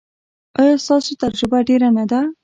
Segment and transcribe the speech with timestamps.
[0.59, 2.21] ایا ستاسو تجربه ډیره نه ده؟